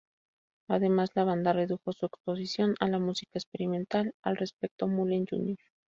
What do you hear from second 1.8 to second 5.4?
su exposición a la música experimental; al respecto, Mullen